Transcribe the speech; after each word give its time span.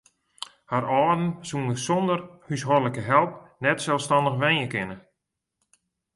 Har 0.71 0.85
âlden 0.99 1.25
soene 1.49 1.75
sonder 1.83 2.19
húshâldlike 2.47 3.03
help 3.11 3.31
net 3.67 3.83
selsstannich 3.85 4.39
wenje 4.43 4.67
kinne. 4.73 4.97